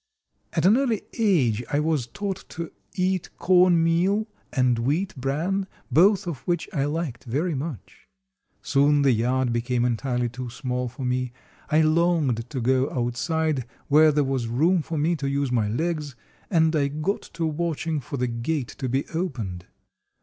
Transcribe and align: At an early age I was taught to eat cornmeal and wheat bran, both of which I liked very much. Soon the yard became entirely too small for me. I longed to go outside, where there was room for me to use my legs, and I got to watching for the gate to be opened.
At 0.53 0.65
an 0.65 0.77
early 0.77 1.03
age 1.19 1.63
I 1.71 1.79
was 1.79 2.07
taught 2.07 2.45
to 2.49 2.71
eat 2.95 3.29
cornmeal 3.37 4.25
and 4.51 4.79
wheat 4.79 5.15
bran, 5.15 5.67
both 5.91 6.25
of 6.25 6.39
which 6.47 6.67
I 6.73 6.85
liked 6.85 7.25
very 7.25 7.53
much. 7.53 8.07
Soon 8.63 9.03
the 9.03 9.11
yard 9.11 9.53
became 9.53 9.85
entirely 9.85 10.27
too 10.27 10.49
small 10.49 10.87
for 10.87 11.03
me. 11.05 11.33
I 11.69 11.81
longed 11.81 12.49
to 12.49 12.59
go 12.59 12.89
outside, 12.89 13.63
where 13.89 14.11
there 14.11 14.23
was 14.23 14.47
room 14.47 14.81
for 14.81 14.97
me 14.97 15.15
to 15.17 15.29
use 15.29 15.51
my 15.51 15.69
legs, 15.69 16.15
and 16.49 16.75
I 16.75 16.87
got 16.87 17.21
to 17.33 17.45
watching 17.45 17.99
for 17.99 18.17
the 18.17 18.25
gate 18.27 18.69
to 18.79 18.89
be 18.89 19.05
opened. 19.13 19.67